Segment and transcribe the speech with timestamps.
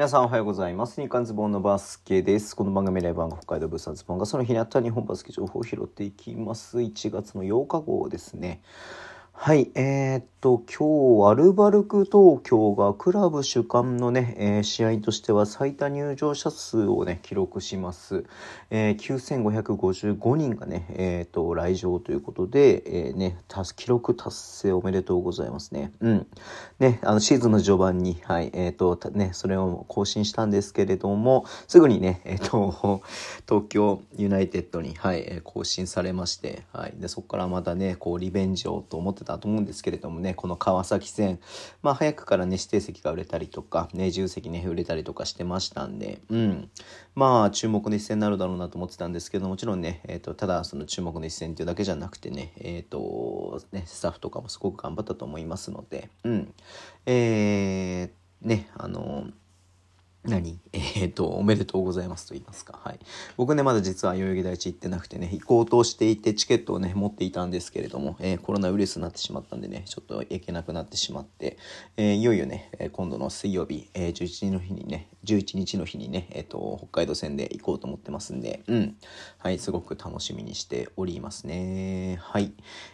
[0.00, 0.98] 皆さんおはようございます。
[0.98, 2.56] 日刊ズボンのバスケです。
[2.56, 6.78] この番組レバンが北海道物産ズボンがその日にあった日本バスケ情報を拾っていきます。
[6.78, 8.62] 1月の8日号ですね。
[9.42, 18.24] はい、えー、っと、今日、アルバルク東京がクラブ主幹のね、えー試合としては最多入場者数をね、記録します。
[18.68, 25.92] えー9555人がね、えーっと、来場ということで、えーね、た記録達成おめでとうございますね。
[26.00, 26.26] うん。
[26.78, 33.00] ね、あの、シーズンの序盤に、はい、えーっと、ね、それを更新したんですけれども、すぐにね、えっと、
[33.48, 36.94] 東京ユナイテッドに、はい、更新されまして、はい。
[36.98, 41.38] で、そこからまたね、こう、リベンジをと思ってたと思うんですけれどもね、この川崎戦、
[41.82, 46.70] まあ、早くからね、指定席が売れたりとか、ね、重席ね、売れたりとかしてましたんで、うん。
[47.14, 56.54] まあ、注目の一戦になるだろうなと思ってたんですけど、もちろんね、えっ、と、ただ、その注目の一戦っていうだけじゃなくてね、えっ、と、ね、スタッフとかもすごく頑張ったと思いますので、うん。
[57.06, 59.26] えー、ね、あの、
[60.24, 60.58] 何？
[60.72, 62.78] えっ、と、おめでとうございますと言いますか。
[62.82, 62.98] はい。
[63.36, 71.56] 僕ね、まだ実は代々木第一行ってなくてね、行こうとしていてチケットをね、持っていたんですけれども、えーコロナウイルスになってしまったんでね、ちょっと行けなくなってしまって、
[71.96, 78.96] えーいよいよね、今度の水曜日、えー11日の日にね、11日の日にね、えっ、と、北海道線で行こうと思ってますんで、うん。
[79.38, 82.18] はい、すごく楽しみにしておりますね。
[82.22, 82.52] はい。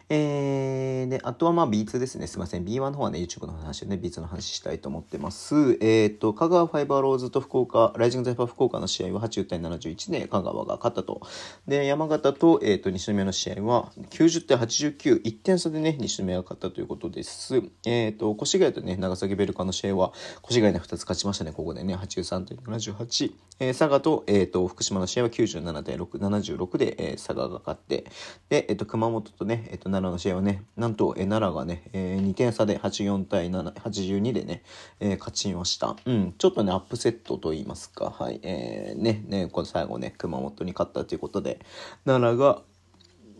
[0.08, 2.27] えー、で、あとはまあ B2 ですね。
[2.27, 2.64] すいません。
[2.64, 5.78] B1 の方はね、YouTube の話でね、B2 の話したいと思ってます。
[5.80, 11.20] えっ、と、香川ファイバーローズと福岡、ライジングザイパー福岡の試合は80対71で香川が勝ったと。
[11.67, 17.62] で、山形と、えっ、と、西宮の試合は90対89、1点差でね、西宮が勝ったということです。
[17.84, 20.12] えっ、と、越谷とね、長崎ベルカの試合は、
[20.45, 23.33] 越谷ね、2つ勝ちましたね、ここでね、83対78。
[23.58, 28.05] えー佐賀と、えっ、と、福島の試合は97対6、76で、えー佐賀が勝って、
[28.48, 34.62] で、えっ、と、熊本とね、えっ、と、奈良の試合はね、なんと、えー奈良がね、え2点差で84対7 82でね、
[35.01, 35.97] えー勝ちました。
[36.05, 41.60] うん、ちょっとね、アップセットと言いますか、はい、えーね、ね、この最後ね、熊本に勝ったということで、
[42.04, 42.62] 奈良が、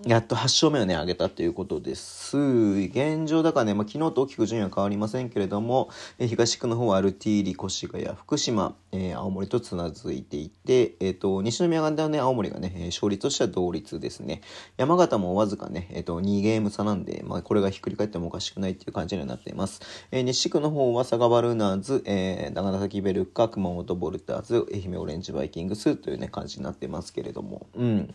[0.07, 2.39] やっと8勝目をね、上げたということです。
[2.39, 5.91] 現状だからね、まあ、昨日と大きく順位は変わりませんけれども、
[6.21, 14.41] え東区の方はアルティーリ、越谷、福島、えー青森とつなずいていて、えっ、と、西宮がね、青森がね、勝率としては同率ですね。
[14.77, 19.81] 山形もわずかね、えっ、と、2ゲーム差なんで、まあ、これがひっくり返ってもおかしくないっていう感じになっています。
[20.11, 28.15] えー西区の方は佐賀バルーナーズ、えー長崎ベルカ、熊本ボルターズ、愛媛オレンジバイキングスというね、感じになってますけれども、うん。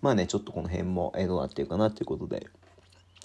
[0.00, 2.46] まあね、ちょっとこの辺も、えーどうなってるかなということで、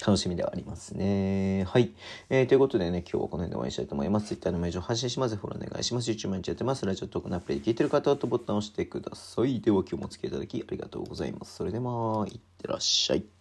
[0.08, 1.66] 楽しみではありますね。
[1.66, 1.92] はい。
[2.30, 4.28] えーということでね、今日はこの辺で終わりにしたいと思います。
[4.28, 5.36] Twitter のメーを発信します。
[5.36, 6.10] フォローお願いします。
[6.10, 6.86] YouTube 毎日やってます。
[6.86, 9.60] ラジオトークのアプリで聞いてる方はとボタンを押してください。
[9.60, 11.56] では今日もお付き合いいただきありがとうございます。
[11.56, 13.38] それでは、いってらっしゃい。